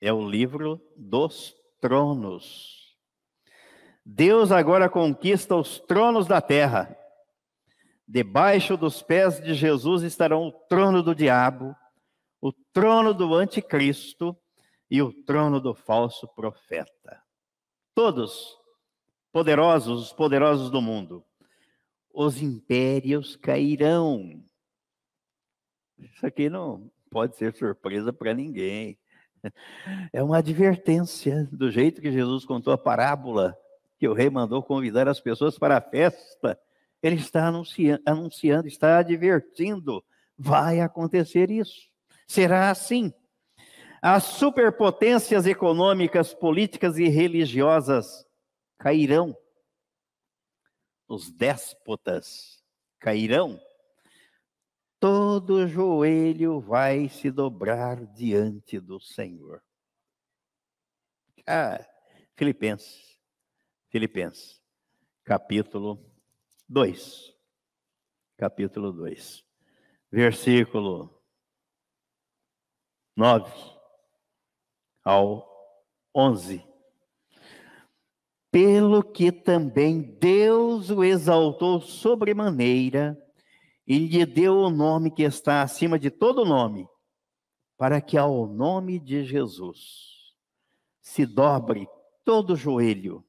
[0.00, 2.96] é o livro dos tronos.
[4.04, 6.96] Deus agora conquista os tronos da terra.
[8.06, 11.74] Debaixo dos pés de Jesus estarão o trono do diabo,
[12.40, 14.38] o trono do anticristo
[14.88, 17.20] e o trono do falso profeta.
[17.92, 18.64] Todos
[19.36, 21.22] poderosos, os poderosos do mundo.
[22.10, 24.42] Os impérios cairão.
[25.98, 28.98] Isso aqui não pode ser surpresa para ninguém.
[30.10, 33.54] É uma advertência do jeito que Jesus contou a parábola
[33.98, 36.58] que o rei mandou convidar as pessoas para a festa.
[37.02, 40.02] Ele está anunciando, anunciando está advertindo,
[40.38, 41.90] vai acontecer isso.
[42.26, 43.12] Será assim.
[44.00, 48.26] As superpotências econômicas, políticas e religiosas
[48.78, 49.36] cairão.
[51.08, 52.62] Os déspotas
[52.98, 53.60] cairão.
[54.98, 59.62] Todo joelho vai se dobrar diante do Senhor.
[61.46, 61.78] Ah,
[62.34, 63.20] Filipenses,
[63.88, 64.60] Filipenses,
[65.22, 66.04] capítulo
[66.68, 67.36] 2.
[68.36, 69.44] Capítulo 2,
[70.10, 71.22] versículo
[73.16, 73.50] 9
[75.02, 75.48] ao
[76.14, 76.75] 11.
[78.56, 83.14] Pelo que também Deus o exaltou sobremaneira
[83.86, 86.88] e lhe deu o nome que está acima de todo nome,
[87.76, 90.34] para que ao nome de Jesus
[91.02, 91.86] se dobre
[92.24, 93.22] todo joelho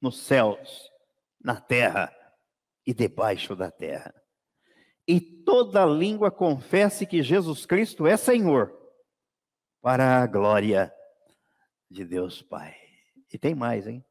[0.00, 0.92] nos céus,
[1.40, 2.14] na terra
[2.86, 4.14] e debaixo da terra.
[5.08, 8.72] E toda língua confesse que Jesus Cristo é Senhor
[9.82, 10.94] para a glória
[11.90, 12.76] de Deus Pai.
[13.32, 14.04] E tem mais, hein?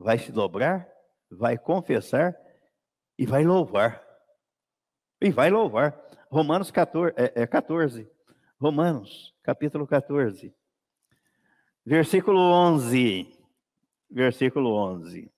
[0.00, 0.90] Vai se dobrar,
[1.30, 2.34] vai confessar
[3.18, 4.02] e vai louvar.
[5.20, 5.94] E vai louvar.
[6.30, 8.10] Romanos 14, é, é 14.
[8.58, 10.54] Romanos, capítulo 14.
[11.84, 13.38] Versículo 11.
[14.10, 15.30] Versículo 11.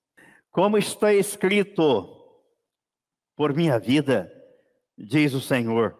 [0.49, 2.41] Como está escrito,
[3.35, 4.31] por minha vida,
[4.97, 5.99] diz o Senhor,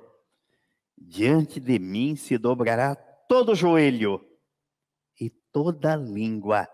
[0.97, 4.25] diante de mim se dobrará todo joelho
[5.19, 6.65] e toda língua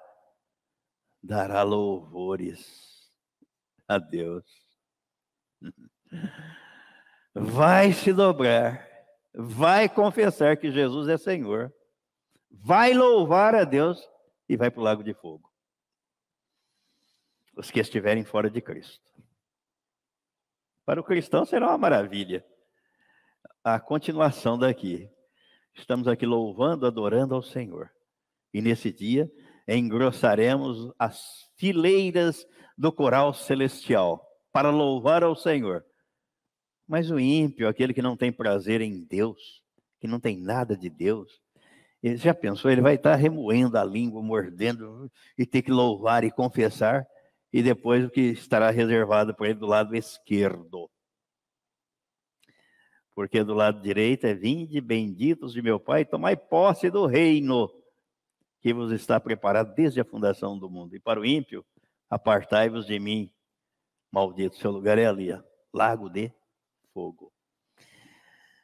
[1.22, 3.12] dará louvores
[3.88, 4.46] a Deus.
[7.34, 8.88] Vai se dobrar,
[9.34, 11.74] vai confessar que Jesus é Senhor,
[12.50, 14.08] vai louvar a Deus
[14.48, 15.50] e vai para o lago de fogo.
[17.56, 19.04] Os que estiverem fora de Cristo.
[20.86, 22.44] Para o cristão será uma maravilha.
[23.64, 25.08] A continuação daqui.
[25.76, 27.92] Estamos aqui louvando, adorando ao Senhor.
[28.52, 29.32] E nesse dia
[29.78, 32.46] engrossaremos as fileiras
[32.78, 35.86] do coral celestial para louvar ao Senhor.
[36.88, 39.62] Mas o ímpio, aquele que não tem prazer em Deus,
[40.00, 41.42] que não tem nada de Deus,
[42.02, 46.32] ele já pensou, ele vai estar remoendo a língua, mordendo e ter que louvar e
[46.32, 47.06] confessar,
[47.52, 50.90] e depois o que estará reservado para ele do lado esquerdo
[53.20, 57.70] porque do lado direito é vinde benditos de meu Pai, tomai posse do reino
[58.62, 60.96] que vos está preparado desde a fundação do mundo.
[60.96, 61.66] E para o ímpio,
[62.10, 63.32] apartai-vos de mim,
[64.12, 64.58] maldito.
[64.58, 65.42] Seu lugar é ali, ó,
[65.74, 66.32] lago de
[66.94, 67.32] fogo.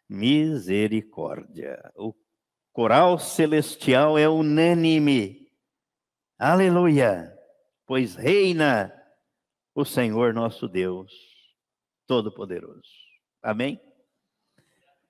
[0.07, 1.91] Misericórdia.
[1.95, 2.13] O
[2.71, 5.49] coral celestial é unânime.
[6.37, 7.33] Aleluia!
[7.85, 8.93] Pois reina
[9.73, 11.13] o Senhor nosso Deus
[12.07, 12.89] Todo-Poderoso.
[13.41, 13.79] Amém?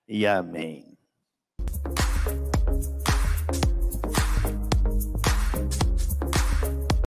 [0.07, 0.94] e amém.